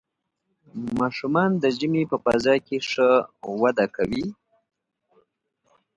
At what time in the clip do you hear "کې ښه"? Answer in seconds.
2.65-3.07